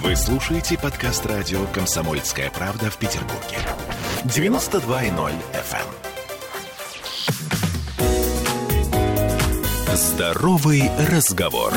[0.00, 3.58] Вы слушаете подкаст радио «Комсомольская правда» в Петербурге.
[4.24, 5.86] 92.0 FM.
[9.88, 9.94] эм.
[9.94, 11.74] Здоровый разговор.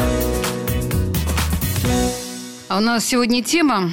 [2.70, 3.92] А у нас сегодня тема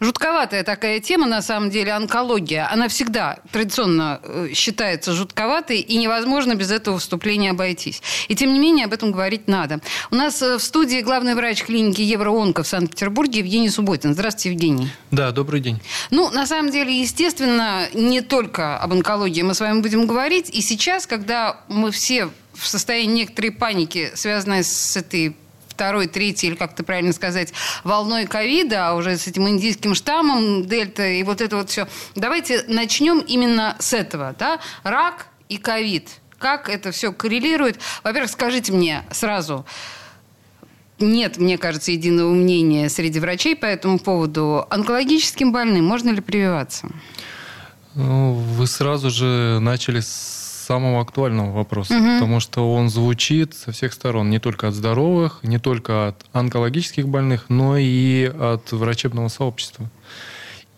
[0.00, 2.68] Жутковатая такая тема, на самом деле, онкология.
[2.70, 8.02] Она всегда традиционно э, считается жутковатой, и невозможно без этого вступления обойтись.
[8.28, 9.80] И тем не менее, об этом говорить надо.
[10.10, 14.14] У нас э, в студии главный врач клиники Евроонко в Санкт-Петербурге Евгений Субботин.
[14.14, 14.88] Здравствуйте, Евгений.
[15.10, 15.80] Да, добрый день.
[16.10, 20.50] Ну, на самом деле, естественно, не только об онкологии мы с вами будем говорить.
[20.50, 25.36] И сейчас, когда мы все в состоянии некоторой паники, связанной с этой
[25.80, 30.66] второй, третьей, или как то правильно сказать, волной ковида, а уже с этим индийским штаммом,
[30.66, 31.88] дельта и вот это вот все.
[32.14, 34.36] Давайте начнем именно с этого.
[34.38, 34.60] Да?
[34.82, 36.10] Рак и ковид.
[36.36, 37.80] Как это все коррелирует?
[38.04, 39.64] Во-первых, скажите мне сразу,
[40.98, 44.66] нет, мне кажется, единого мнения среди врачей по этому поводу.
[44.68, 46.90] Онкологическим больным можно ли прививаться?
[47.94, 50.39] Ну, вы сразу же начали с
[50.70, 52.04] самого актуального вопроса, угу.
[52.14, 57.08] потому что он звучит со всех сторон, не только от здоровых, не только от онкологических
[57.08, 59.90] больных, но и от врачебного сообщества.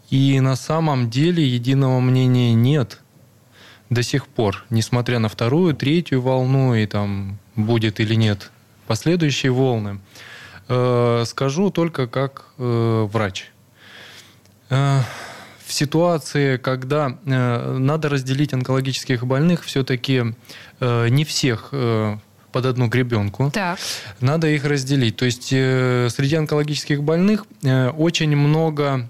[0.09, 3.01] И на самом деле единого мнения нет
[3.91, 8.51] до сих пор, несмотря на вторую, третью волну и там будет или нет
[8.87, 10.01] последующие волны.
[10.69, 13.53] Э, скажу только как э, врач.
[14.71, 15.01] Э,
[15.73, 20.23] в ситуации, когда э, надо разделить онкологических больных, все-таки
[20.81, 22.19] э, не всех э,
[22.53, 23.51] под одну гребенку.
[23.51, 23.79] Так.
[24.21, 25.17] Надо их разделить.
[25.17, 29.09] То есть э, среди онкологических больных э, очень много,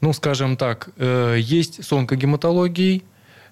[0.00, 3.02] ну, скажем так, э, есть с онкогематологией,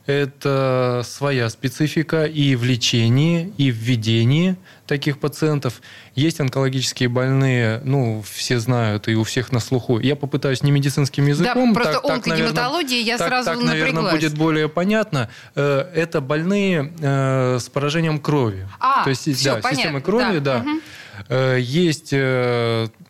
[0.06, 5.80] это своя специфика и в лечении, и в ведении таких пациентов.
[6.14, 9.98] Есть онкологические больные, ну, все знают, и у всех на слуху.
[9.98, 11.72] Я попытаюсь не медицинским языком.
[11.72, 15.30] Да, просто так, онкогематология я так, сразу так, наверное, будет более понятно.
[15.54, 18.68] Э, это больные э, с поражением крови.
[18.78, 20.58] А, То есть, все, да, системы крови, да.
[20.58, 20.70] да.
[20.70, 20.80] Угу.
[21.30, 22.14] Есть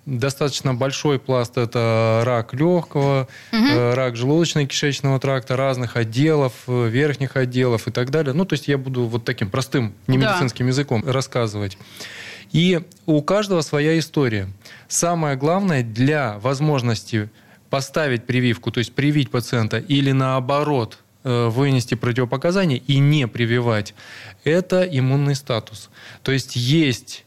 [0.07, 1.57] достаточно большой пласт.
[1.57, 3.95] Это рак легкого, угу.
[3.95, 8.33] рак желудочно-кишечного тракта, разных отделов, верхних отделов и так далее.
[8.33, 10.71] Ну, то есть я буду вот таким простым немедицинским да.
[10.71, 11.77] языком рассказывать.
[12.53, 14.49] И у каждого своя история.
[14.87, 17.29] Самое главное для возможности
[17.69, 23.95] поставить прививку, то есть привить пациента или наоборот э, вынести противопоказания и не прививать,
[24.45, 25.91] это иммунный статус.
[26.23, 27.25] То есть есть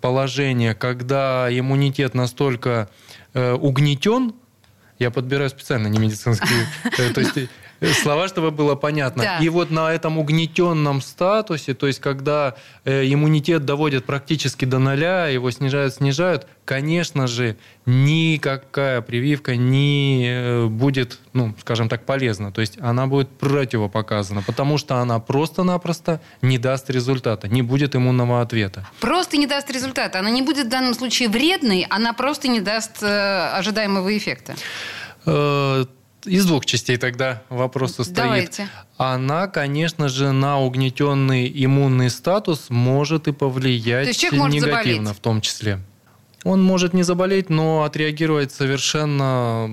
[0.00, 2.88] положение, когда иммунитет настолько
[3.34, 4.34] э, угнетен,
[4.98, 6.66] я подбираю специально не медицинские,
[6.98, 7.50] э, то есть
[8.02, 9.22] слова, чтобы было понятно.
[9.22, 9.38] Да.
[9.38, 12.54] И вот на этом угнетенном статусе, то есть когда
[12.84, 20.66] э, иммунитет доводят практически до нуля, его снижают, снижают, конечно же, никакая прививка не э,
[20.66, 22.52] будет, ну, скажем так, полезна.
[22.52, 28.42] То есть она будет противопоказана, потому что она просто-напросто не даст результата, не будет иммунного
[28.42, 28.86] ответа.
[29.00, 30.18] Просто не даст результата.
[30.18, 34.54] Она не будет в данном случае вредной, она просто не даст э, ожидаемого эффекта.
[36.24, 38.16] Из двух частей тогда вопрос состоит.
[38.16, 38.68] Давайте.
[38.98, 45.80] Она, конечно же, на угнетенный иммунный статус может и повлиять негативно может в том числе.
[46.44, 49.68] Он может не заболеть, но отреагировать совершенно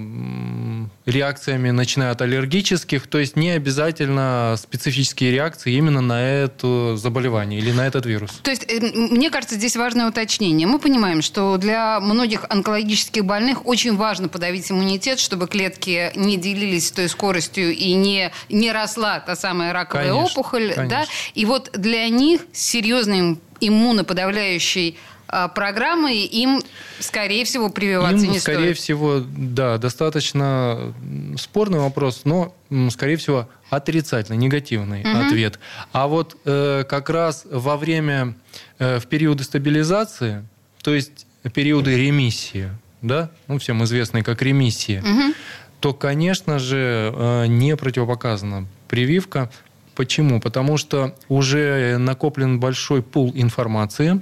[1.05, 7.71] реакциями, начиная от аллергических, то есть не обязательно специфические реакции именно на это заболевание или
[7.71, 8.31] на этот вирус.
[8.43, 10.67] То есть, э, мне кажется, здесь важное уточнение.
[10.67, 16.91] Мы понимаем, что для многих онкологических больных очень важно подавить иммунитет, чтобы клетки не делились
[16.91, 20.73] той скоростью и не, не росла та самая раковая конечно, опухоль.
[20.73, 20.89] Конечно.
[20.89, 21.05] Да?
[21.33, 25.16] И вот для них серьезным иммуноподавляющей а,
[25.55, 26.61] программы, им,
[26.99, 28.77] скорее всего, прививаться им, не скорее стоит.
[28.77, 30.93] всего, да, достаточно
[31.37, 32.55] спорный вопрос, но,
[32.89, 35.27] скорее всего, отрицательный, негативный угу.
[35.27, 35.59] ответ.
[35.91, 38.35] А вот э, как раз во время,
[38.79, 40.45] э, в периоды стабилизации,
[40.81, 42.69] то есть периоды ремиссии,
[43.01, 45.33] да, ну, всем известные как ремиссии, угу.
[45.79, 49.51] то, конечно же, э, не противопоказана прививка.
[49.95, 50.39] Почему?
[50.39, 54.21] Потому что уже накоплен большой пул информации,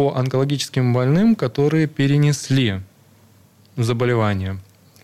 [0.00, 2.80] по онкологическим больным, которые перенесли
[3.76, 4.58] заболевание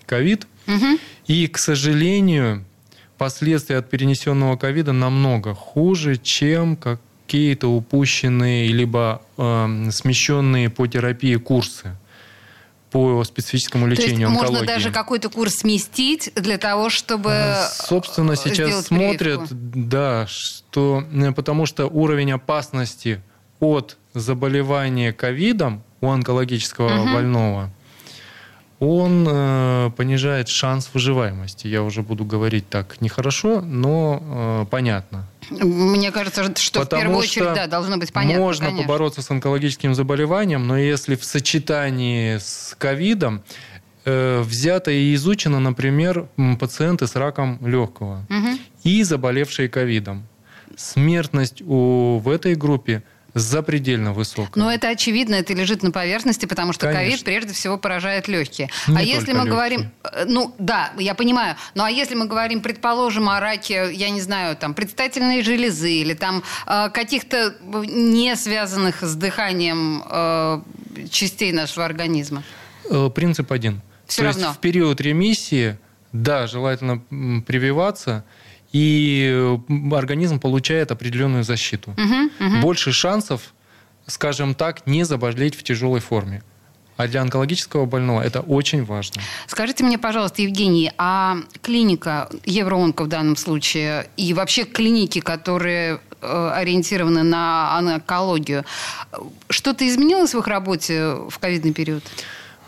[0.07, 0.47] ковид.
[0.67, 0.99] Угу.
[1.27, 2.65] И, к сожалению,
[3.19, 11.95] последствия от перенесенного ковида намного хуже, чем какие-то упущенные либо э, смещенные по терапии курсы
[12.91, 14.53] по специфическому лечению То есть онкологии.
[14.61, 19.55] Можно даже какой-то курс сместить для того, чтобы э, Собственно, сейчас смотрят, прививку.
[19.75, 23.21] да, что э, потому что уровень опасности
[23.61, 27.13] от заболевания ковидом у онкологического угу.
[27.13, 27.71] больного
[28.79, 31.67] он э, понижает шанс выживаемости.
[31.67, 35.27] Я уже буду говорить так нехорошо, но э, понятно.
[35.51, 38.43] Мне кажется, что Потому в первую очередь да, должно быть понятно.
[38.43, 38.87] Можно конечно.
[38.87, 43.43] побороться с онкологическим заболеванием, но если в сочетании с ковидом
[44.05, 46.27] э, взято и изучено, например,
[46.61, 48.59] пациенты с раком легкого угу.
[48.85, 50.27] и заболевшие ковидом.
[50.77, 53.03] Смертность у, в этой группе–
[53.37, 54.51] запредельно высокая.
[54.55, 58.71] Но это очевидно, это лежит на поверхности, потому что ковид прежде всего поражает легкие.
[58.89, 59.53] Не а если мы легкие.
[59.53, 64.09] говорим, э, ну да, я понимаю, ну а если мы говорим, предположим, о раке, я
[64.09, 70.63] не знаю, там предстательной железы или там э, каких-то не связанных с дыханием э,
[71.11, 72.43] частей нашего организма?
[73.15, 73.83] Принцип один.
[74.07, 74.47] Все То равно.
[74.47, 75.77] есть в период ремиссии,
[76.13, 77.03] да, желательно
[77.47, 78.25] прививаться,
[78.77, 79.59] и
[79.93, 81.91] организм получает определенную защиту.
[81.91, 82.61] Угу, угу.
[82.61, 83.55] Больше шансов,
[84.07, 86.43] скажем так, не заболеть в тяжелой форме.
[86.97, 89.23] А для онкологического больного это очень важно.
[89.47, 96.51] Скажите мне, пожалуйста, Евгений, а клиника Евроонко в данном случае и вообще клиники, которые э,
[96.55, 98.65] ориентированы на онкологию,
[99.51, 102.03] что-то изменилось в их работе в ковидный период?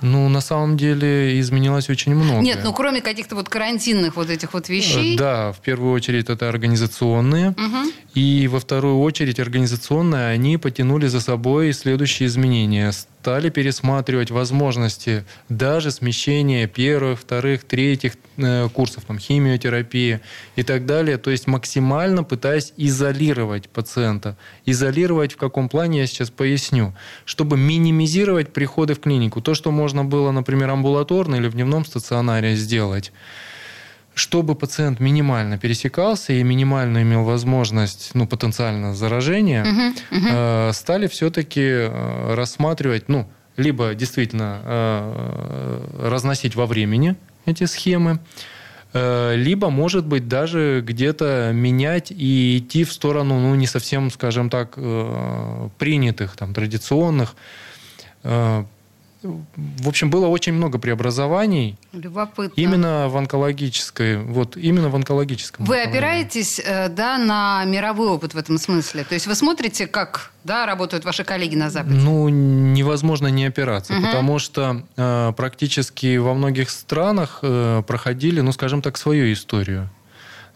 [0.03, 2.41] Ну, на самом деле изменилось очень много.
[2.41, 5.15] Нет, ну кроме каких-то вот карантинных вот этих вот вещей.
[5.15, 7.51] Э, да, в первую очередь это организационные.
[7.51, 7.93] Угу.
[8.15, 12.93] И во вторую очередь организационные, они потянули за собой следующие изменения.
[13.21, 20.21] Стали пересматривать возможности даже смещения первых, вторых, третьих э, курсов, там, химиотерапии
[20.55, 21.19] и так далее.
[21.19, 24.37] То есть максимально пытаясь изолировать пациента.
[24.67, 26.95] Изолировать в каком плане, я сейчас поясню.
[27.25, 29.43] Чтобы минимизировать приходы в клинику.
[29.43, 33.13] То, что можно было, например, амбулаторно или в дневном стационаре сделать
[34.19, 40.71] чтобы пациент минимально пересекался и минимально имел возможность, ну, потенциально заражения, uh-huh, uh-huh.
[40.71, 47.17] Э, стали все-таки э, рассматривать, ну, либо действительно э, разносить во времени
[47.47, 48.19] эти схемы,
[48.93, 54.51] э, либо, может быть, даже где-то менять и идти в сторону, ну, не совсем, скажем
[54.51, 57.37] так, э, принятых, там, традиционных
[59.23, 61.77] в общем, было очень много преобразований.
[61.93, 62.53] Любопытно.
[62.61, 65.67] Именно в онкологической, вот именно в онкологическом.
[65.67, 69.05] Вы опираетесь, э, да, на мировой опыт в этом смысле?
[69.05, 71.95] То есть вы смотрите, как, да, работают ваши коллеги на Западе?
[71.97, 74.03] Ну, невозможно не опираться, Угу.
[74.03, 79.91] потому что э, практически во многих странах э, проходили, ну, скажем так, свою историю.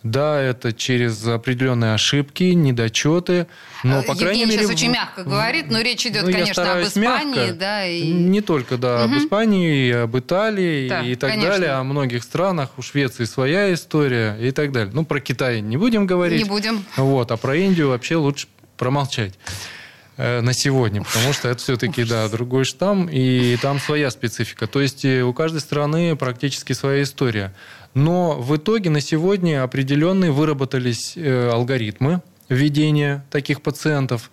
[0.02, 3.46] Да, это через определенные ошибки, недочеты,
[3.84, 4.58] но, по Евгений крайней мере...
[4.58, 7.54] сейчас очень мягко говорит, но речь идет, Ну, конечно, об Испании, мягко.
[7.54, 8.02] да, и...
[8.12, 9.18] Не только, да, об Мгм.
[9.24, 11.50] Испании, и об Италии Да, и так конечно.
[11.52, 14.92] далее, о многих странах, у Швеции своя история и так далее.
[14.92, 16.42] Ну, про Китай не будем говорить.
[16.42, 16.84] Не будем.
[16.96, 19.34] Вот, а про Индию вообще лучше промолчать
[20.16, 24.66] э, на сегодня, потому что это все-таки, да, другой штамм, и там своя специфика.
[24.66, 27.54] То есть э, у каждой страны практически своя история.
[27.94, 34.30] Но в итоге на сегодня определенные выработались э, алгоритмы введения таких пациентов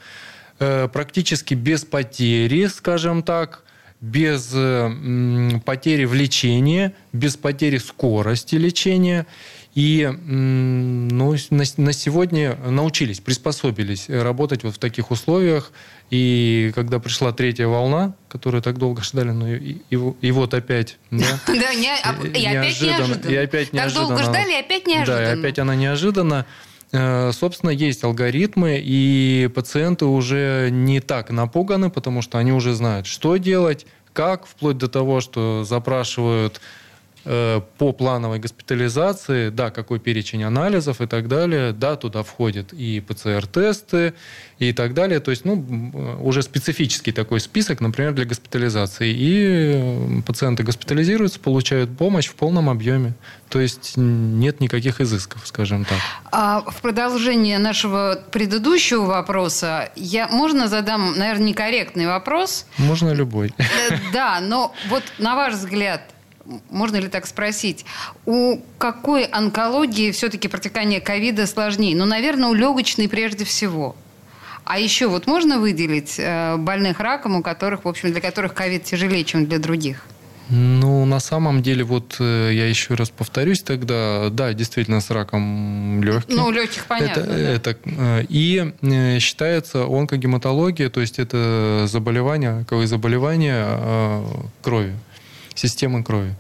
[0.60, 3.64] э, практически без потери, скажем так,
[4.00, 9.28] без э, потери в лечении, без потери скорости лечения.
[9.76, 15.72] И ну, на сегодня научились, приспособились работать вот в таких условиях.
[16.10, 20.98] И когда пришла третья волна, которую так долго ждали, ну и, и, и вот опять,
[21.12, 21.54] да, Да,
[22.04, 23.30] а- и опять неожиданно.
[23.30, 24.08] И опять неожиданно.
[24.08, 25.18] Так долго ждали, и опять неожиданно.
[25.26, 26.46] Да, и опять она неожиданно.
[26.92, 33.06] Э, Собственно, есть алгоритмы, и пациенты уже не так напуганы, потому что они уже знают,
[33.06, 36.60] что делать, как, вплоть до того, что запрашивают э,
[37.30, 44.14] по плановой госпитализации, да, какой перечень анализов и так далее, да, туда входят и ПЦР-тесты
[44.58, 50.22] и так далее, то есть, ну, уже специфический такой список, например, для госпитализации, и э,
[50.26, 53.14] пациенты госпитализируются, получают помощь в полном объеме,
[53.50, 56.00] то есть нет никаких изысков, скажем так.
[56.32, 62.66] А в продолжение нашего предыдущего вопроса, я, можно задам, наверное, некорректный вопрос?
[62.78, 63.54] Можно любой.
[63.58, 63.64] Э,
[64.14, 66.02] Да, но вот на ваш взгляд,
[66.70, 67.86] можно ли так спросить,
[68.26, 71.96] у какой онкологии все-таки протекание ковида сложнее?
[71.96, 73.96] Ну, наверное, у легочной прежде всего.
[74.64, 78.84] А еще вот можно выделить э, больных раком, у которых, в общем, для которых ковид
[78.84, 80.06] тяжелее, чем для других?
[80.50, 86.04] Ну, на самом деле, вот э, я еще раз повторюсь тогда, да, действительно, с раком
[86.04, 86.36] легких.
[86.36, 87.22] Ну, легких понятно.
[87.22, 87.38] Это, да.
[87.38, 88.74] это, э, и
[89.20, 94.26] считается онкогематология, то есть это заболевание, какое заболевание э,
[94.64, 94.96] крови,
[95.60, 96.36] системы крови.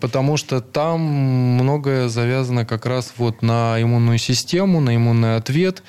[0.00, 5.82] Потому что там многое завязано как раз вот на иммунную систему, на иммунный ответ.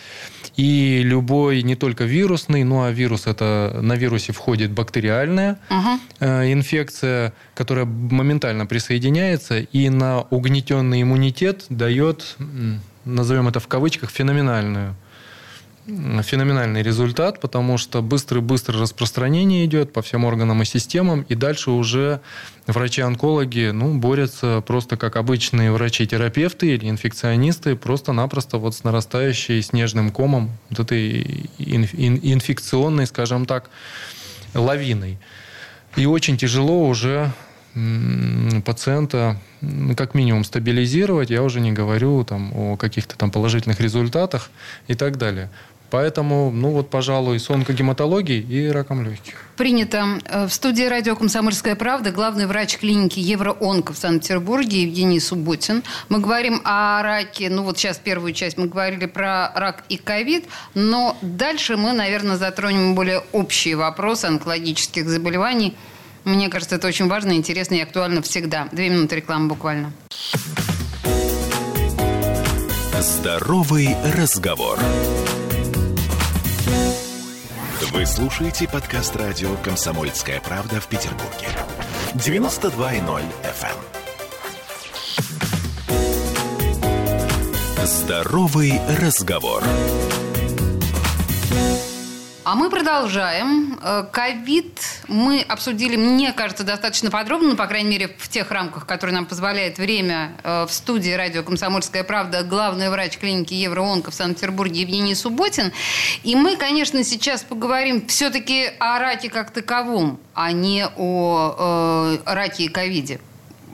[0.56, 6.00] И любой, не только вирусный, ну а вирус это на вирусе входит бактериальная Ага.
[6.20, 12.38] э, инфекция, которая моментально присоединяется и на угнетенный иммунитет дает,
[13.06, 14.96] назовем это в кавычках, феноменальную
[15.86, 22.22] феноменальный результат, потому что быстрое-быстрое распространение идет по всем органам и системам, и дальше уже
[22.68, 30.52] врачи-онкологи ну, борются просто как обычные врачи-терапевты или инфекционисты, просто-напросто вот с нарастающей снежным комом,
[30.70, 33.70] вот этой инф- ин- инфекционной, скажем так,
[34.54, 35.18] лавиной.
[35.98, 37.32] И очень тяжело уже
[38.66, 39.40] пациента
[39.98, 44.52] как минимум стабилизировать, я уже не говорю там, о каких-то там положительных результатах
[44.88, 45.50] и так далее.
[45.94, 49.36] Поэтому, ну вот, пожалуй, с онкогематологией и раком легких.
[49.58, 50.20] Принято.
[50.26, 55.84] Э, В студии радио «Комсомольская правда» главный врач клиники «Евроонко» в Санкт-Петербурге Евгений Субботин.
[56.10, 60.46] Мы говорим о раке, ну вот сейчас первую часть мы говорили про рак и ковид,
[60.74, 65.78] но дальше мы, наверное, затронем более общие вопросы онкологических заболеваний.
[66.24, 68.68] Мне кажется, это очень важно, интересно и актуально всегда.
[68.72, 69.94] Две минуты рекламы буквально.
[73.00, 74.80] Здоровый разговор.
[77.92, 81.48] Вы слушаете подкаст радио «Комсомольская правда» в Петербурге.
[82.14, 83.76] 92.0 FM.
[87.86, 89.64] Здоровый разговор.
[92.46, 93.80] А мы продолжаем.
[93.82, 98.86] Э, Ковид мы обсудили, мне кажется, достаточно подробно, ну, по крайней мере, в тех рамках,
[98.86, 100.34] которые нам позволяет время.
[100.44, 105.72] Э, В студии радио «Комсомольская правда» главный врач клиники Евроонко в Санкт-Петербурге Евгений Субботин.
[106.24, 112.66] И мы, конечно, сейчас поговорим все-таки о раке как таковом, а не о э, раке
[112.66, 113.22] и ковиде.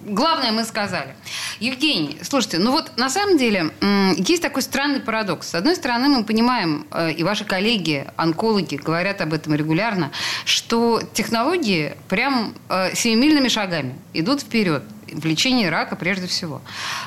[0.05, 1.15] Главное мы сказали.
[1.59, 3.71] Евгений, слушайте, ну вот на самом деле
[4.17, 5.49] есть такой странный парадокс.
[5.49, 10.11] С одной стороны, мы понимаем, э, и ваши коллеги, онкологи, говорят об этом регулярно,
[10.45, 16.61] что технологии прям э, семимильными шагами идут вперед в лечении рака прежде всего.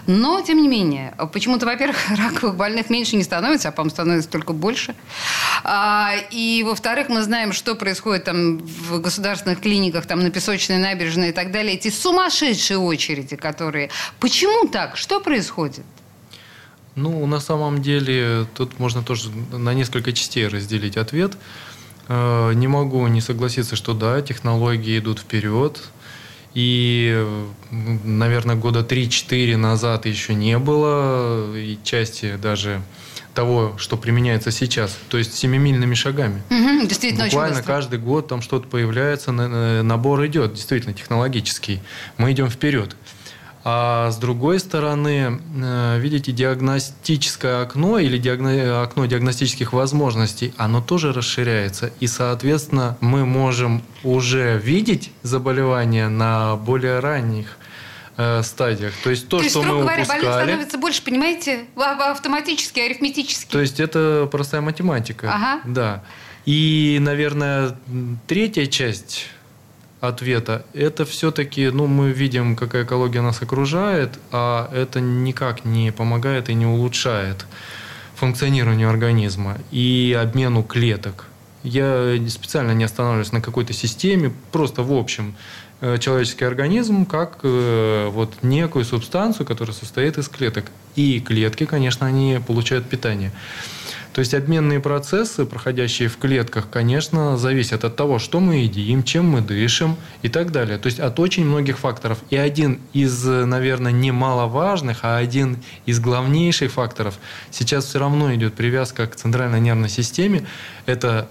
[0.07, 4.53] Но, тем не менее, почему-то, во-первых, раковых больных меньше не становится, а, по-моему, становится только
[4.53, 4.95] больше.
[5.65, 11.31] А, и, во-вторых, мы знаем, что происходит там в государственных клиниках, там на Песочной набережной
[11.31, 11.75] и так далее.
[11.75, 13.91] Эти сумасшедшие очереди, которые...
[14.21, 14.97] Почему так?
[14.97, 15.85] Что происходит?
[16.95, 21.37] Ну, на самом деле, тут можно тоже на несколько частей разделить ответ.
[22.09, 25.81] Э, Не могу не согласиться, что да, технологии идут вперед.
[26.55, 27.27] И,
[27.71, 32.83] наверное, года 3-4 назад еще не было и части даже
[33.35, 34.99] того, что применяется сейчас.
[35.09, 36.43] То есть семимильными шагами.
[36.51, 37.73] Мгм, действительно, Буквально очень быстро.
[37.75, 41.81] каждый год там что-то появляется, на- на- набор идет, действительно технологический.
[42.19, 42.95] Мы идем вперед.
[43.65, 51.13] А с другой стороны, э, видите, диагностическое окно или диагно- окно диагностических возможностей, оно тоже
[51.13, 51.93] расширяется.
[52.01, 57.57] И, соответственно, мы можем уже видеть заболевания на более ранних
[58.17, 58.93] э, стадиях.
[59.03, 60.43] То есть то, То есть, что мы говоря, больных упускали.
[60.45, 63.51] становится больше, понимаете, автоматически, арифметически.
[63.51, 65.33] То есть это простая математика.
[65.33, 65.61] Ага.
[65.65, 66.03] Да.
[66.45, 67.77] И, наверное,
[68.27, 69.27] третья часть
[70.03, 76.51] ответа это все-таки, ну, мы видим, какая экология нас окружает, а это никак не помогает
[76.51, 77.47] и не улучшает
[78.17, 81.27] функционированию организма и обмену клеток.
[81.63, 85.37] Я специально не останавливаюсь на какой-то системе, просто в общем
[85.81, 90.65] э, человеческий организм как э, вот некую субстанцию, которая состоит из клеток.
[90.97, 93.31] И клетки, конечно, они получают питание.
[94.13, 99.27] То есть обменные процессы, проходящие в клетках, конечно, зависят от того, что мы едим, чем
[99.27, 100.77] мы дышим и так далее.
[100.77, 102.19] То есть от очень многих факторов.
[102.29, 107.19] И один из, наверное, немаловажных, а один из главнейших факторов,
[107.51, 110.47] сейчас все равно идет привязка к центральной нервной системе,
[110.85, 111.29] это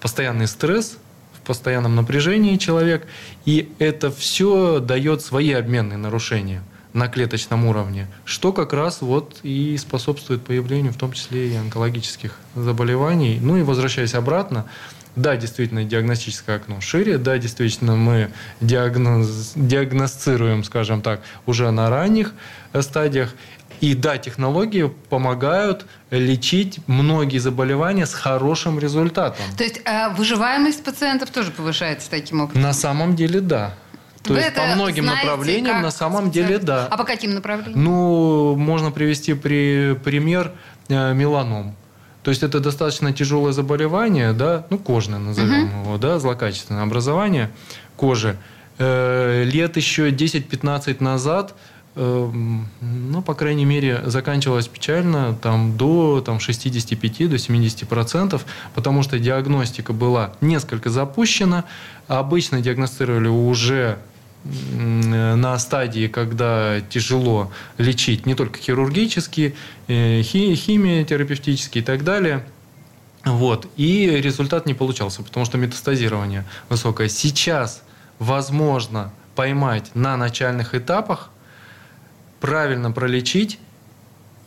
[0.00, 0.96] постоянный стресс,
[1.34, 3.06] в постоянном напряжении человек,
[3.44, 6.62] и это все дает свои обменные нарушения
[6.92, 12.38] на клеточном уровне, что как раз вот и способствует появлению в том числе и онкологических
[12.54, 13.38] заболеваний.
[13.40, 14.66] Ну и возвращаясь обратно,
[15.16, 18.30] да, действительно, диагностическое окно шире, да, действительно, мы
[18.60, 22.32] диагноз, диагностируем, скажем так, уже на ранних
[22.80, 23.34] стадиях,
[23.82, 29.44] и да, технологии помогают лечить многие заболевания с хорошим результатом.
[29.58, 32.62] То есть э, выживаемость пациентов тоже повышается таким образом?
[32.62, 33.74] На самом деле, да.
[34.22, 36.86] То Вы есть по многим знаете направлениям как на самом деле да.
[36.86, 37.82] А по каким направлениям?
[37.82, 40.52] Ну, можно привести при, пример
[40.88, 41.74] э, меланом.
[42.22, 47.50] То есть это достаточно тяжелое заболевание, да, ну, кожное назовем его, да, злокачественное образование
[47.96, 48.36] кожи.
[48.78, 51.54] Э, лет еще 10-15 назад
[51.94, 59.02] Эм, ну, по крайней мере, заканчивалась печально там, до там, 65 до 70 процентов, потому
[59.02, 61.64] что диагностика была несколько запущена.
[62.08, 63.98] Обычно диагностировали уже
[64.44, 69.54] на стадии, когда тяжело лечить не только хирургически,
[69.86, 72.44] э, химия терапевтические и так далее.
[73.24, 73.68] Вот.
[73.76, 77.08] И результат не получался, потому что метастазирование высокое.
[77.08, 77.82] Сейчас
[78.18, 81.30] возможно поймать на начальных этапах
[82.40, 83.58] правильно пролечить,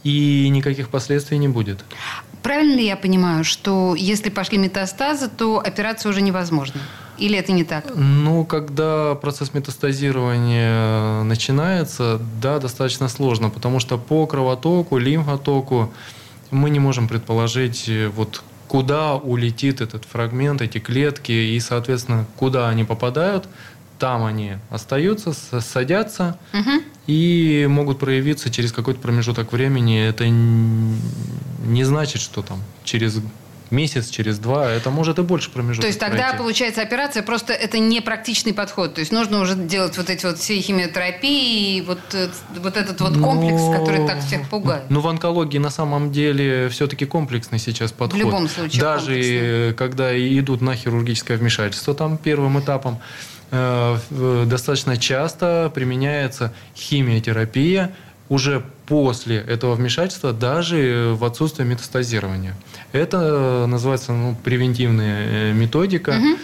[0.04, 1.84] и никаких последствий не будет.
[2.44, 6.80] Правильно ли я понимаю, что если пошли метастазы, то операция уже невозможна?
[7.18, 7.86] Или это не так?
[7.96, 15.94] Ну, когда процесс метастазирования начинается, да, достаточно сложно, потому что по кровотоку, лимфотоку
[16.52, 22.84] мы не можем предположить, вот куда улетит этот фрагмент, эти клетки, и, соответственно, куда они
[22.84, 23.48] попадают,
[24.00, 26.84] там они остаются, садятся угу.
[27.08, 30.06] и могут проявиться через какой-то промежуток времени.
[30.06, 33.22] Это не значит, что там через
[33.72, 35.82] месяц, через два, это может и больше промежуток.
[35.82, 36.38] То есть тогда, пройти.
[36.38, 38.96] получается, операция просто это не практичный подход.
[38.96, 43.18] То есть нужно уже делать вот эти вот все химиотерапии, вот, э, вот этот вот
[43.18, 43.80] комплекс, Но...
[43.80, 44.84] который так всех пугает.
[44.90, 48.20] Ну, в онкологии на самом деле все-таки комплексный сейчас подход.
[48.20, 49.74] В любом случае Даже комплексный.
[49.74, 53.00] когда идут на хирургическое вмешательство там первым этапом,
[53.52, 53.98] Э,
[54.46, 57.94] достаточно часто применяется химиотерапия
[58.28, 62.56] уже после этого вмешательства, даже в отсутствие метастазирования.
[62.92, 66.12] Это называется ну, превентивная э, методика.
[66.12, 66.40] Угу.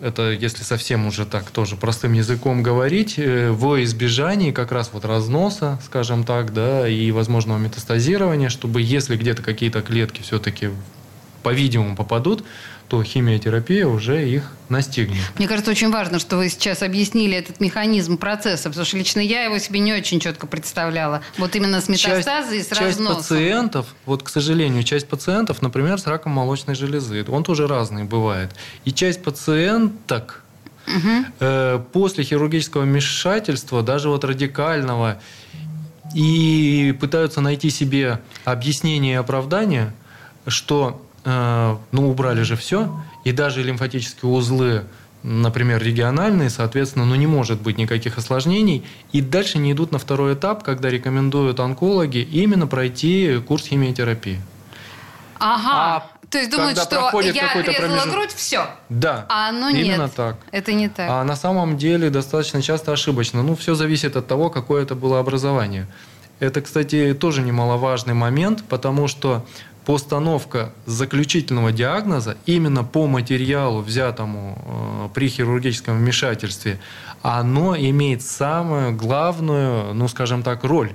[0.00, 5.04] Это, если совсем уже так тоже простым языком говорить, э, во избежании как раз вот
[5.04, 10.70] разноса, скажем так, да, и возможного метастазирования, чтобы если где-то какие-то клетки все-таки,
[11.42, 12.44] по-видимому, попадут,
[12.88, 15.22] то химиотерапия уже их настигнет.
[15.38, 19.44] Мне кажется, очень важно, что вы сейчас объяснили этот механизм процесса, потому что лично я
[19.44, 21.22] его себе не очень четко представляла.
[21.38, 23.16] Вот именно с метастазой часть, и с часть разносом.
[23.22, 28.54] пациентов, вот, к сожалению, часть пациентов, например, с раком молочной железы, он тоже разный бывает.
[28.84, 30.42] И часть пациенток
[30.86, 31.82] угу.
[31.92, 35.20] после хирургического вмешательства, даже вот радикального,
[36.14, 39.92] и пытаются найти себе объяснение и оправдание,
[40.46, 44.84] что ну, убрали же все, и даже лимфатические узлы,
[45.22, 50.34] например, региональные, соответственно, ну, не может быть никаких осложнений, и дальше не идут на второй
[50.34, 54.40] этап, когда рекомендуют онкологи именно пройти курс химиотерапии.
[55.38, 55.70] Ага.
[55.72, 58.10] А то есть думают, что я резала промежут...
[58.10, 58.66] грудь, все.
[58.88, 59.24] Да.
[59.28, 60.14] А оно именно нет.
[60.14, 60.36] так.
[60.50, 61.08] Это не так.
[61.08, 63.42] А на самом деле достаточно часто ошибочно.
[63.44, 65.86] Ну, все зависит от того, какое это было образование.
[66.40, 69.46] Это, кстати, тоже немаловажный момент, потому что
[69.84, 76.78] постановка заключительного диагноза именно по материалу, взятому э, при хирургическом вмешательстве,
[77.22, 80.92] оно имеет самую главную, ну скажем так, роль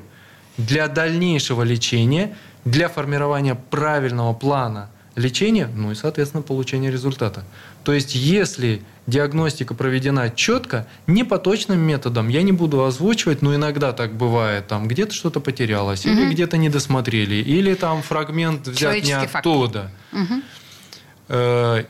[0.58, 4.90] для дальнейшего лечения, для формирования правильного плана
[5.20, 7.44] лечения, ну и, соответственно, получения результата.
[7.84, 13.54] То есть, если диагностика проведена четко, не по точным методам, я не буду озвучивать, но
[13.54, 16.14] иногда так бывает, там где-то что-то потерялось, угу.
[16.14, 19.92] или где-то не досмотрели, или там фрагмент взят не оттуда.
[20.14, 20.42] Угу.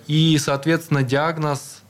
[0.07, 1.81] И, соответственно, диагноз,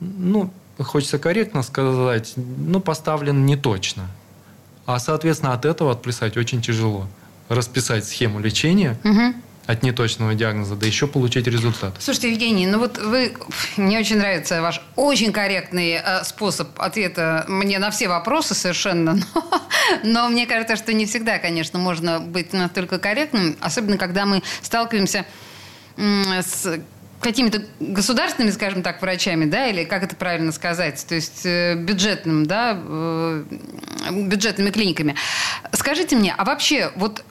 [0.00, 4.08] ну, хочется корректно сказать, ну, поставлен не точно.
[4.86, 7.06] А, соответственно, от этого отплясать очень тяжело.
[7.48, 9.34] Расписать схему лечения угу
[9.66, 11.94] от неточного диагноза, да еще получить результат.
[11.98, 13.34] Слушайте, Евгений, ну вот вы,
[13.76, 19.14] мне очень нравится ваш очень корректный э, способ ответа мне на все вопросы совершенно,
[20.04, 24.42] но, но мне кажется, что не всегда, конечно, можно быть настолько корректным, особенно когда мы
[24.62, 25.24] сталкиваемся
[25.96, 26.80] с
[27.20, 32.44] какими-то государственными, скажем так, врачами, да, или как это правильно сказать, то есть э, бюджетным,
[32.44, 33.44] да, э,
[34.10, 35.14] бюджетными клиниками.
[35.72, 37.24] Скажите мне, а вообще вот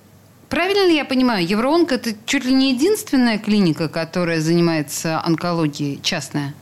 [0.53, 6.53] Правильно ли я понимаю, Евроонк– это чуть ли не единственная клиника, которая занимается онкологией, частная?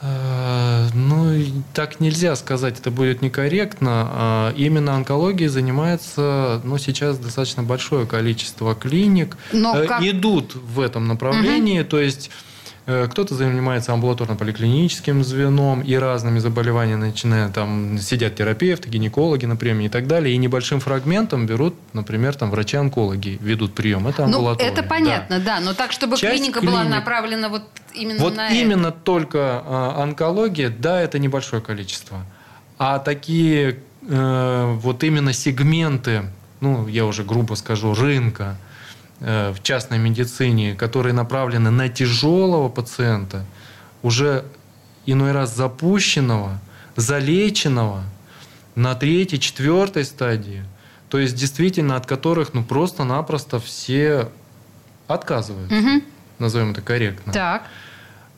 [0.00, 1.34] Э, ну,
[1.74, 4.08] так нельзя сказать, это будет некорректно.
[4.10, 9.36] А именно онкологией занимается, ну, сейчас достаточно большое количество клиник.
[9.52, 10.02] Но э, как...
[10.02, 11.90] Идут в этом направлении, угу.
[11.90, 12.30] то есть
[12.84, 20.06] кто-то занимается амбулаторно-поликлиническим звеном и разными заболеваниями, начиная там сидят терапевты, гинекологи, например, и так
[20.06, 24.06] далее, и небольшим фрагментом берут, например, там врачи-онкологи ведут прием.
[24.08, 24.72] Это амбулатория.
[24.72, 25.58] Ну, это понятно, да.
[25.58, 26.74] да, но так, чтобы Часть клиника клиник...
[26.74, 27.62] была направлена вот
[27.94, 28.98] именно вот на именно это.
[29.04, 32.24] только э, онкология, да, это небольшое количество.
[32.78, 36.24] А такие э, вот именно сегменты,
[36.60, 38.69] ну, я уже грубо скажу, рынка, Э,
[39.20, 43.44] в частной медицине, которые направлены на тяжелого пациента,
[44.02, 44.44] уже
[45.06, 46.58] иной раз запущенного,
[46.96, 48.02] залеченного,
[48.74, 50.64] на третьей, четвертой стадии,
[51.10, 54.28] то есть действительно от которых ну просто-напросто все
[55.06, 56.02] отказываются, Мгм.
[56.38, 57.32] назовем это корректно.
[57.32, 57.64] Так.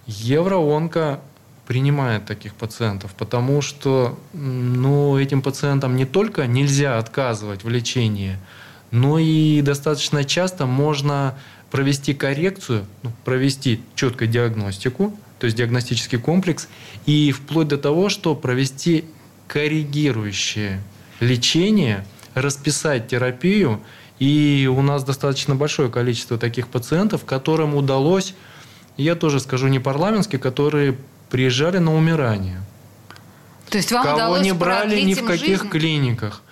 [0.06, 1.20] Евроонко
[1.66, 8.36] принимает таких пациентов, потому что ну, этим пациентам не только нельзя отказывать в лечении,
[8.92, 11.36] но и достаточно часто можно
[11.70, 16.68] провести коррекцию, ну, провести четкую диагностику, то есть диагностический комплекс,
[17.06, 19.06] и вплоть до того, что провести
[19.48, 20.80] коррегирующее
[21.18, 23.82] лечение, расписать терапию.
[24.18, 28.34] И у нас достаточно большое количество таких пациентов, которым удалось,
[28.96, 30.96] я тоже скажу не парламентски, которые
[31.30, 32.60] приезжали на умирание.
[33.70, 35.68] То есть вам Кого удалось не брали ни в каких жизнь?
[35.70, 36.42] клиниках.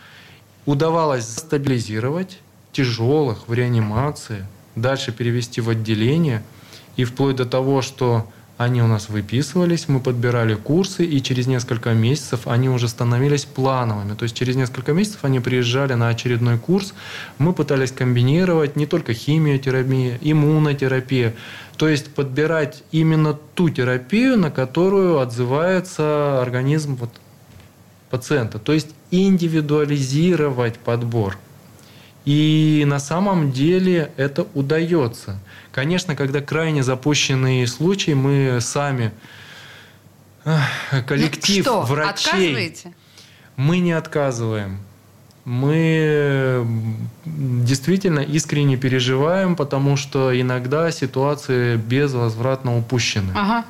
[0.70, 2.38] Удавалось стабилизировать
[2.70, 6.44] тяжелых в реанимации, дальше перевести в отделение.
[6.94, 11.92] И вплоть до того, что они у нас выписывались, мы подбирали курсы, и через несколько
[11.92, 14.14] месяцев они уже становились плановыми.
[14.14, 16.94] То есть через несколько месяцев они приезжали на очередной курс.
[17.38, 21.34] Мы пытались комбинировать не только химиотерапия, иммунотерапия.
[21.78, 27.10] То есть подбирать именно ту терапию, на которую отзывается организм вот
[28.08, 28.60] пациента.
[28.60, 31.38] То есть индивидуализировать подбор.
[32.24, 35.40] И на самом деле это удается.
[35.72, 39.12] Конечно, когда крайне запущенные случаи, мы сами,
[41.06, 42.76] коллектив ну, что, врачей,
[43.56, 44.80] мы не отказываем.
[45.46, 46.66] Мы
[47.24, 53.32] действительно искренне переживаем, потому что иногда ситуации безвозвратно упущены.
[53.34, 53.64] Ага.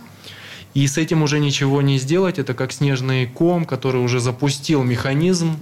[0.75, 2.39] И с этим уже ничего не сделать.
[2.39, 5.59] Это как снежный ком, который уже запустил механизм.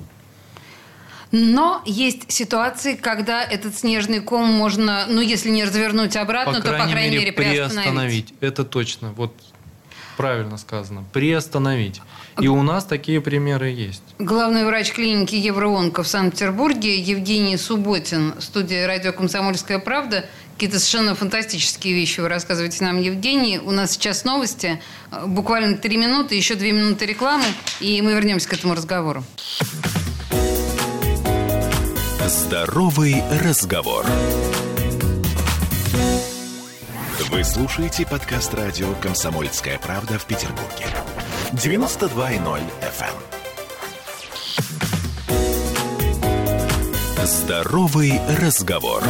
[1.31, 6.87] Но есть ситуации, когда этот снежный ком можно, ну, если не развернуть обратно, то, по
[6.87, 8.33] крайней мере, приостановить.
[8.41, 9.13] Это точно.
[9.13, 9.35] Вот
[10.17, 11.05] правильно сказано.
[11.13, 12.01] Приостановить.
[12.41, 14.03] И у нас такие примеры есть.
[14.19, 20.25] Главный врач клиники Евроонко в Санкт-Петербурге Евгений Субботин, студия «Радио Комсомольская правда».
[20.59, 23.61] Какие-то совершенно фантастические вещи вы рассказываете нам, Евгений.
[23.61, 24.83] У нас сейчас новости.
[25.25, 27.45] Буквально три минуты, еще две минуты рекламы,
[27.79, 29.23] и мы вернемся к этому разговору.
[32.27, 34.05] Здоровый разговор.
[37.31, 40.87] Вы слушаете подкаст радио «Комсомольская правда» в Петербурге.
[41.53, 43.15] 92.0 FM.
[47.25, 49.05] Здоровый разговор.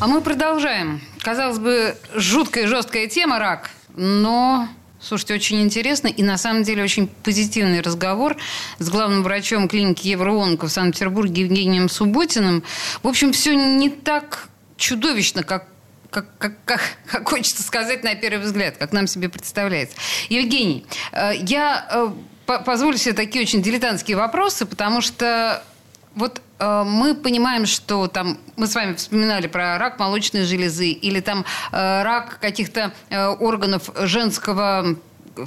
[0.00, 1.00] А мы продолжаем.
[1.22, 4.68] Казалось бы, жуткая жесткая тема рак, но
[5.00, 8.36] Слушайте, очень интересно и на самом деле очень позитивный разговор
[8.80, 12.64] с главным врачом клиники Евроонко в Санкт-Петербурге Евгением Субботиным.
[13.04, 15.68] В общем, все не так чудовищно, как
[16.10, 19.94] как, как, как, как хочется сказать на первый взгляд, как нам себе представляется.
[20.30, 22.08] Евгений, э, я э,
[22.46, 25.62] по- позволю себе такие очень дилетантские вопросы, потому что
[26.18, 31.20] вот э, мы понимаем, что там мы с вами вспоминали про рак молочной железы или
[31.20, 34.96] там э, рак каких-то э, органов женского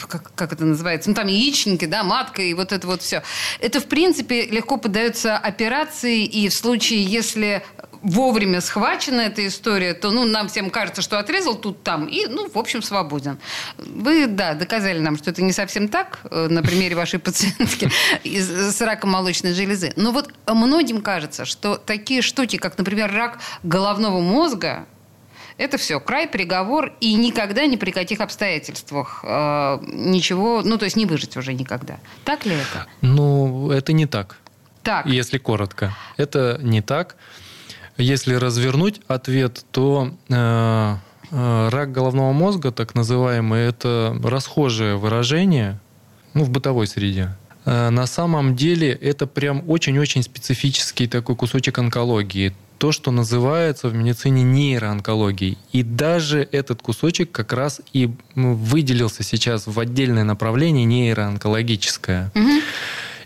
[0.07, 3.23] как, как это называется, ну там яичники, да, матка и вот это вот все.
[3.60, 7.62] Это, в принципе, легко поддается операции, и в случае, если
[8.02, 12.50] вовремя схвачена эта история, то ну, нам всем кажется, что отрезал тут там и, ну,
[12.50, 13.38] в общем, свободен.
[13.78, 17.90] Вы, да, доказали нам, что это не совсем так э, на примере вашей пациентки
[18.24, 19.94] с раком молочной железы.
[19.96, 24.86] Но вот многим кажется, что такие штуки, как, например, рак головного мозга,
[25.58, 30.96] это все, край, приговор, и никогда ни при каких обстоятельствах э, ничего, ну, то есть
[30.96, 32.00] не выжить уже никогда.
[32.26, 32.88] Так ли это?
[33.02, 34.38] Ну, это не так.
[34.82, 35.06] Так.
[35.06, 35.96] Если коротко.
[36.18, 37.16] Это не так.
[38.02, 40.96] Если развернуть ответ, то э,
[41.32, 45.80] э, рак головного мозга, так называемый, это расхожее выражение
[46.34, 47.36] ну, в бытовой среде.
[47.66, 52.54] Э, на самом деле это прям очень-очень специфический такой кусочек онкологии.
[52.78, 55.60] То, что называется в медицине нейроонкологией.
[55.72, 62.32] И даже этот кусочек как раз и выделился сейчас в отдельное направление нейроонкологическое.
[62.34, 62.62] Мгм.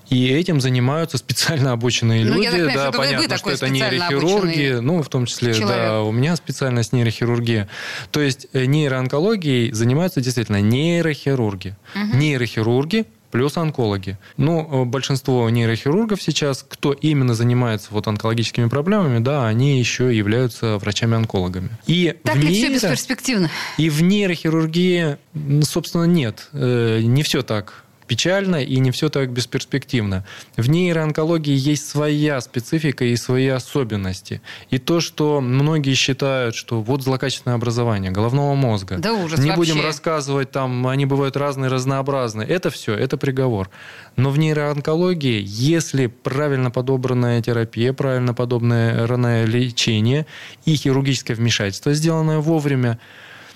[0.09, 2.45] И этим занимаются специально обученные Ну, люди.
[2.45, 4.77] я так понимаю, да, что понятно, что это нейрохирурги.
[4.81, 5.77] Ну, в том числе, человек.
[5.77, 7.67] да, у меня специальность нейрохирургия.
[8.11, 11.75] То есть э, нейроонкологией занимаются действительно нейрохирурги.
[11.95, 14.17] Нейрохирурги плюс онкологи.
[14.37, 20.77] Ну, э, большинство нейрохирургов сейчас, кто именно занимается вот онкологическими проблемами, да, они еще являются
[20.77, 21.69] врачами-онкологами.
[21.85, 23.49] И Так в ли все нейро- бесперспективно?
[23.77, 25.17] и в нейрохирургии,
[25.63, 26.47] собственно, нет.
[26.53, 30.25] Э, Не все так печально и не все так бесперспективно.
[30.57, 34.41] В нейроонкологии есть своя специфика и свои особенности.
[34.69, 38.97] И то, что многие считают, что вот злокачественное образование головного мозга.
[38.97, 39.73] Да ужас Не вообще.
[39.73, 42.47] будем рассказывать, там они бывают разные, разнообразные.
[42.47, 43.69] Это все, это приговор.
[44.15, 50.25] Но в нейроонкологии, если правильно подобранная терапия, правильно подобранное лечение
[50.65, 52.99] и хирургическое вмешательство, сделанное вовремя,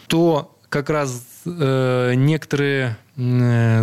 [0.07, 2.97] то как раз э, некоторые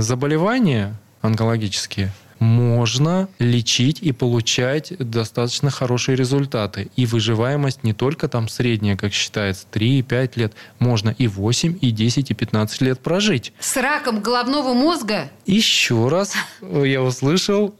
[0.00, 6.90] заболевания онкологические можно лечить и получать достаточно хорошие результаты.
[6.96, 12.30] И выживаемость не только там средняя, как считается, 3-5 лет, можно и 8, и 10,
[12.30, 13.52] и 15 лет прожить.
[13.58, 15.30] С раком головного мозга?
[15.46, 17.74] Еще раз я услышал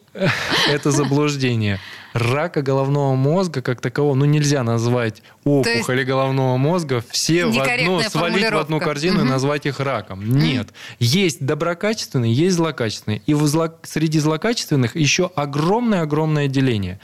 [0.69, 1.79] это заблуждение.
[2.19, 8.51] Рака головного мозга как такового, ну, нельзя назвать опухоли головного мозга, все в одну, свалить
[8.51, 9.27] в одну корзину угу.
[9.27, 10.27] и назвать их раком.
[10.27, 10.69] Нет.
[10.99, 13.23] Есть доброкачественные, есть злокачественные.
[13.27, 13.69] И в зло...
[13.83, 17.01] среди злокачественных еще огромное-огромное деление.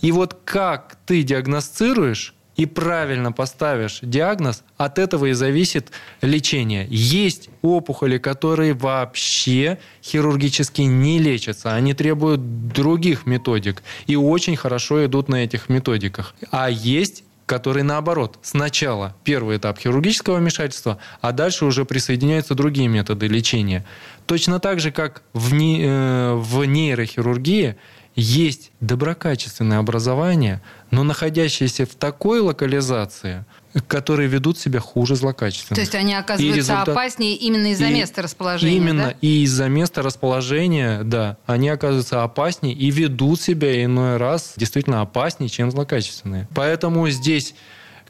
[0.00, 6.86] И вот как ты диагностируешь и правильно поставишь диагноз, от этого и зависит лечение.
[6.90, 11.74] Есть опухоли, которые вообще хирургически не лечатся.
[11.74, 16.34] Они требуют других методик и очень хорошо идут на этих методиках.
[16.50, 23.26] А есть которые наоборот, сначала первый этап хирургического вмешательства, а дальше уже присоединяются другие методы
[23.26, 23.84] лечения.
[24.24, 27.76] Точно так же, как в, не, э, в нейрохирургии
[28.14, 33.44] есть доброкачественное образование, но находящиеся в такой локализации,
[33.88, 35.76] которые ведут себя хуже злокачественных.
[35.76, 36.88] То есть они оказываются результат...
[36.88, 38.76] опаснее именно из-за места расположения.
[38.76, 39.14] Именно да?
[39.22, 45.48] и из-за места расположения, да, они оказываются опаснее и ведут себя иной раз действительно опаснее,
[45.48, 46.48] чем злокачественные.
[46.54, 47.54] Поэтому здесь,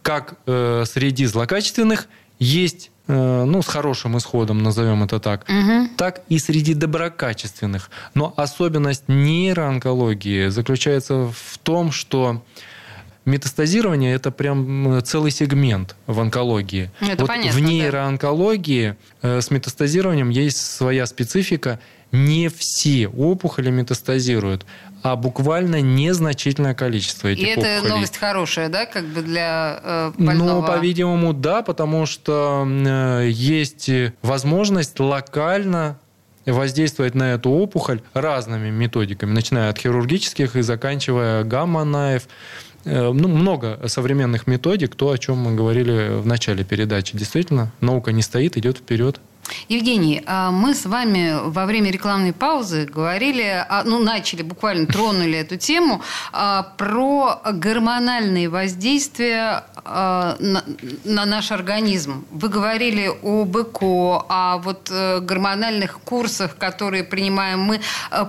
[0.03, 5.89] как э, среди злокачественных, есть Э, ну, с хорошим исходом, назовем это так, угу.
[5.97, 7.91] так и среди доброкачественных.
[8.15, 12.43] Но особенность нейроонкологии заключается в том, что
[13.25, 16.91] метастазирование– это прям целый сегмент в онкологии.
[17.01, 19.39] Это вот понятно, в нейроонкологии да.
[19.39, 21.81] Э, с метастазированием есть своя специфика.
[22.13, 24.65] Не все опухоли метастазируют
[25.03, 27.89] а буквально незначительное количество этих И это опухолей.
[27.91, 30.61] новость хорошая, да, как бы для э, больного?
[30.61, 33.91] Ну, по-видимому, да, потому что э, есть
[34.23, 35.99] возможность локально
[36.47, 42.29] воздействовать на эту опухоль разными методиками, начиная от хирургических и заканчивая гамма-наев.
[42.85, 47.17] Э, ну, много современных методик, то, о чем мы говорили в начале передачи.
[47.17, 49.21] Действительно, наука не стоит, идет вперед.
[49.69, 55.57] Евгений, а мы с вами во время рекламной паузы говорили, ну, начали, буквально тронули эту
[55.57, 60.65] тему а, про гормональные воздействия а, на,
[61.05, 62.25] на наш организм.
[62.31, 67.81] Вы говорили об ЭКО, о вот э, гормональных курсах, которые принимаем мы.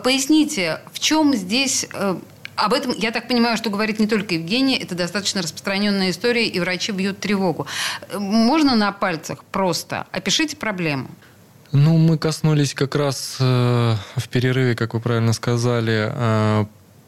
[0.04, 2.16] Поясните, в чем здесь э,
[2.56, 6.60] об этом, я так понимаю, что говорит не только Евгений, это достаточно распространенная история, и
[6.60, 7.68] врачи бьют тревогу.
[8.14, 10.08] Можно на пальцах просто?
[10.12, 11.10] Опишите проблему.
[11.72, 16.66] Ну, мы коснулись как раз э, в перерыве, как вы правильно сказали, э,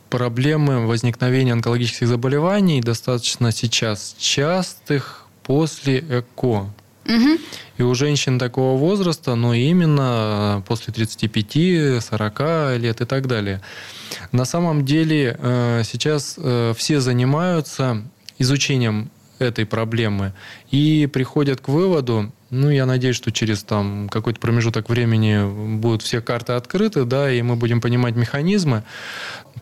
[0.10, 6.72] проблемы возникновения онкологических заболеваний достаточно сейчас частых после ЭКО.
[7.06, 7.38] Угу.
[7.78, 13.62] И у женщин такого возраста, но именно после 35-40 лет и так далее.
[14.32, 18.02] На самом деле э, сейчас э, все занимаются
[18.40, 20.34] изучением этой проблемы
[20.72, 26.22] и приходят к выводу, ну, я надеюсь, что через там какой-то промежуток времени будут все
[26.22, 28.84] карты открыты, да, и мы будем понимать механизмы.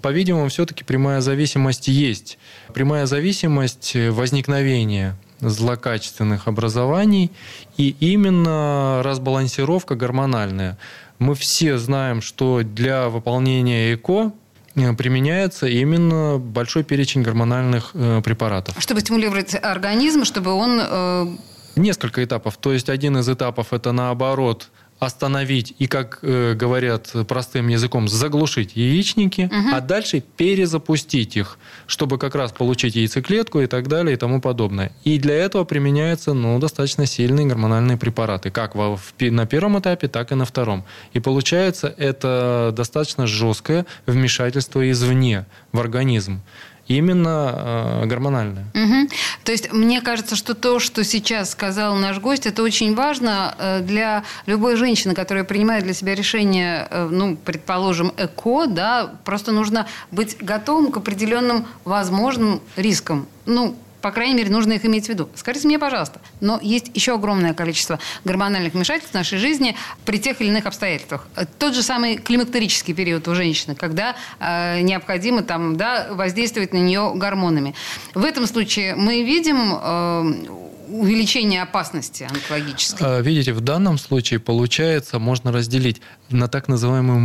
[0.02, 2.38] По-видимому, все-таки прямая зависимость есть.
[2.74, 5.16] Прямая зависимость возникновения
[5.50, 7.32] злокачественных образований
[7.78, 10.78] и именно разбалансировка гормональная.
[11.20, 14.34] Мы все знаем, что для выполнения ЭКО
[14.76, 18.76] э, применяется именно большой перечень гормональных э, препаратов.
[18.80, 20.80] Чтобы стимулировать организм, чтобы он...
[20.82, 21.28] Э...
[21.76, 22.58] Несколько этапов.
[22.58, 28.76] То есть один из этапов это наоборот остановить и, как э, говорят простым языком, заглушить
[28.76, 29.76] яичники, угу.
[29.76, 34.92] а дальше перезапустить их, чтобы как раз получить яйцеклетку и так далее и тому подобное.
[35.04, 40.08] И для этого применяются ну, достаточно сильные гормональные препараты, как в, в, на первом этапе,
[40.08, 40.86] так и на втором.
[41.14, 46.42] И получается это достаточно жесткое вмешательство извне в организм
[46.88, 48.66] именно э, гормональная.
[48.74, 49.10] Угу.
[49.44, 53.80] То есть мне кажется, что то, что сейчас сказал наш гость, это очень важно э,
[53.82, 59.88] для любой женщины, которая принимает для себя решение, э, ну, предположим, ЭКО, да, просто нужно
[60.12, 63.28] быть готовым к определенным возможным рискам.
[63.46, 65.30] Ну, По крайней мере, нужно их иметь в виду.
[65.34, 70.42] Скажите мне, пожалуйста, но есть еще огромное количество гормональных вмешательств в нашей жизни при тех
[70.42, 71.26] или иных обстоятельствах.
[71.58, 77.14] Тот же самый климактерический период у женщины, когда э, необходимо там, да, воздействовать на нее
[77.16, 77.76] гормонами.
[78.14, 83.08] В этом случае мы видим э, увеличение опасности онкологической?
[83.08, 87.20] А, видите, в данном случае получается, можно разделить на так называемую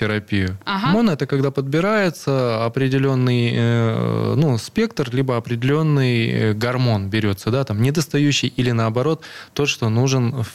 [0.00, 0.58] монотерапию.
[0.64, 0.88] Ага.
[0.88, 7.82] Моно это когда подбирается определенный э, ну, спектр, либо определенный э, гормон берется, да, там
[7.82, 10.50] недостающий или наоборот тот, что нужен в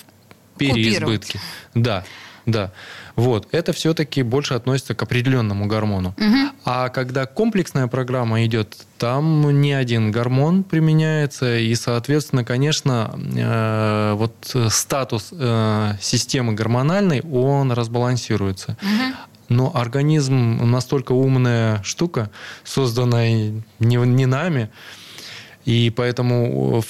[0.57, 1.39] переизбытке.
[1.73, 2.03] Да,
[2.45, 2.71] да.
[3.15, 3.47] Вот.
[3.51, 6.13] Это все-таки больше относится к определенному гормону.
[6.17, 6.51] Угу.
[6.65, 14.33] А когда комплексная программа идет, там не один гормон применяется, и, соответственно, конечно, э, вот
[14.69, 18.77] статус э, системы гормональной, он разбалансируется.
[18.81, 19.34] Угу.
[19.49, 22.31] Но организм настолько умная штука,
[22.63, 24.69] созданная не, не нами,
[25.65, 26.83] и поэтому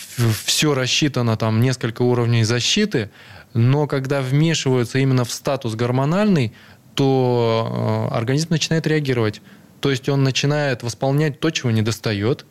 [0.46, 3.10] все рассчитано, там несколько уровней защиты,
[3.54, 6.54] но когда вмешиваются именно в статус гормональный,
[6.94, 9.41] то э, организм начинает реагировать.
[9.80, 12.46] То есть он начинает восполнять то, чего не достает.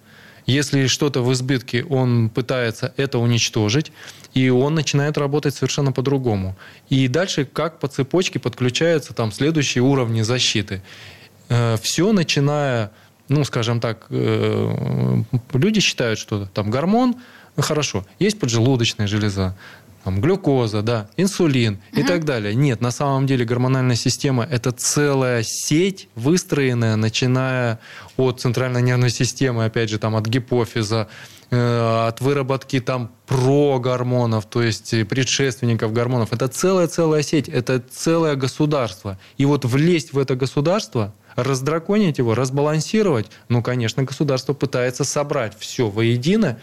[0.46, 3.92] Если что-то в избытке, он пытается это уничтожить,
[4.34, 6.56] и он начинает работать совершенно по-другому.
[6.90, 10.82] И дальше, как по цепочке, подключаются там следующие уровни защиты.
[11.48, 12.90] Э, Все начиная,
[13.28, 15.22] ну, скажем так, э,
[15.54, 17.16] люди считают, что там гормон,
[17.56, 19.56] ну, хорошо, есть поджелудочная железа,
[20.04, 22.00] там, глюкоза, да, инсулин угу.
[22.00, 22.54] и так далее.
[22.54, 27.80] Нет, на самом деле гормональная система– это целая сеть, выстроенная, начиная
[28.16, 31.08] от центральной нервной системы, опять же, там, от гипофиза,
[31.50, 36.32] э, от выработки там прогормонов, то есть предшественников гормонов.
[36.32, 39.18] Это целая-целая сеть, это целое государство.
[39.38, 45.88] И вот влезть в это государство, раздраконить его, разбалансировать, ну, конечно, государство пытается собрать все
[45.88, 46.58] воедино,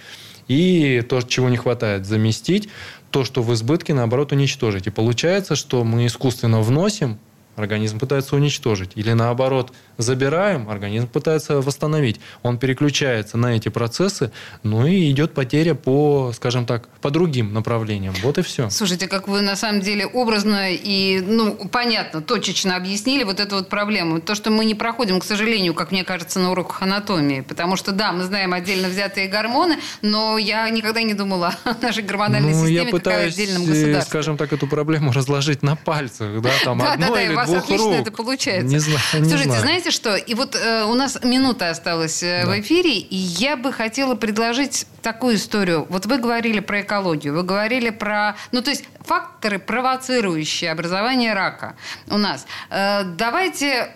[0.51, 2.67] и то, чего не хватает, заместить,
[3.09, 4.87] то, что в избытке, наоборот, уничтожить.
[4.87, 7.19] И получается, что мы искусственно вносим
[7.55, 8.91] организм пытается уничтожить.
[8.95, 12.19] Или наоборот, забираем, организм пытается восстановить.
[12.43, 14.31] Он переключается на эти процессы,
[14.63, 18.13] ну и идет потеря по, скажем так, по другим направлениям.
[18.23, 18.69] Вот и все.
[18.69, 23.69] Слушайте, как вы на самом деле образно и, ну, понятно, точечно объяснили вот эту вот
[23.69, 24.21] проблему.
[24.21, 27.41] То, что мы не проходим, к сожалению, как мне кажется, на уроках анатомии.
[27.41, 32.03] Потому что, да, мы знаем отдельно взятые гормоны, но я никогда не думала о нашей
[32.03, 34.09] гормональной ну, системе я пытаюсь, как о отдельном государстве.
[34.09, 36.41] скажем так, эту проблему разложить на пальцах.
[36.41, 37.95] Да, там одно или вас двух отлично рук.
[37.95, 38.67] это получается.
[38.67, 39.65] Не знаю, не Слушайте, знаю.
[39.91, 40.15] Знаете что?
[40.15, 42.51] И вот э, у нас минута осталась э, да.
[42.51, 45.85] в эфире, и я бы хотела предложить такую историю.
[45.89, 48.35] Вот вы говорили про экологию, вы говорили про...
[48.51, 51.75] Ну, то есть факторы, провоцирующие образование рака
[52.07, 52.45] у нас.
[52.69, 53.91] Э, давайте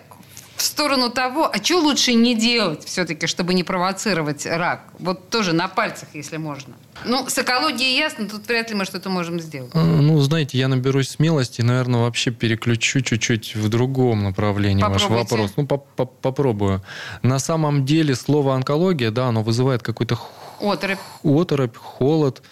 [0.56, 4.88] в сторону того, а что лучше не делать все-таки, чтобы не провоцировать рак?
[4.98, 6.74] Вот тоже на пальцах, если можно.
[7.04, 9.74] Ну, с экологией ясно, тут вряд ли мы что-то можем сделать.
[9.74, 15.14] Ну, знаете, я наберусь смелости и, наверное, вообще переключу чуть-чуть в другом направлении Попробуйте.
[15.14, 15.52] ваш вопрос.
[15.56, 16.82] Ну, по -по попробую.
[17.22, 20.18] На самом деле слово онкология, да, оно вызывает какой-то
[20.60, 20.98] оторопь.
[21.22, 22.42] оторопь, холод,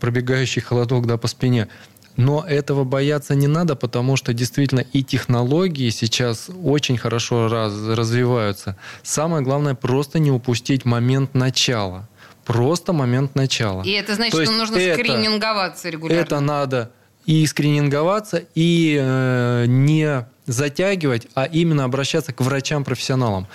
[0.00, 1.68] пробегающий холодок да, по спине.
[2.16, 8.76] Но этого бояться не надо, потому что действительно и технологии сейчас очень хорошо раз, развиваются.
[9.02, 12.08] Самое главное просто не упустить момент начала.
[12.44, 13.82] Просто момент начала.
[13.82, 16.20] И это значит, То что нужно это, скрининговаться регулярно.
[16.20, 16.90] Это надо
[17.26, 23.48] и скрининговаться, и э, не затягивать, а именно обращаться к врачам-профессионалам.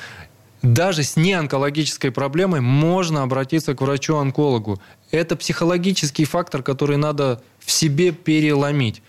[0.61, 4.81] Даже с неонкологической проблемой можно обратиться к врачу-онкологу.
[5.11, 9.01] Это психологический фактор, который надо в себе переломить.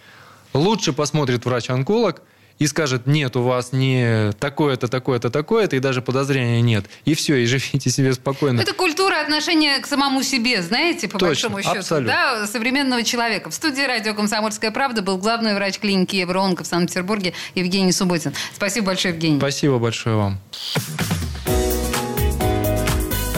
[0.52, 2.22] Лучше посмотрит врач-онколог
[2.58, 6.84] и скажет, нет, у вас не такое-то, такое-то, такое-то, и даже подозрения нет.
[7.06, 8.60] И все, и живите себе спокойно.
[8.60, 12.12] Это культура отношения к самому себе, знаете, по Точно, большому счету, абсолютно.
[12.12, 13.48] да, современного человека.
[13.48, 18.34] В студии радио «Комсомольская правда» был главный врач клиники Евроонко в Санкт-Петербурге Евгений Субботин.
[18.54, 19.38] Спасибо большое, Евгений.
[19.38, 20.38] Спасибо большое вам.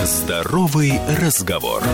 [0.05, 1.85] Здоровый разговор.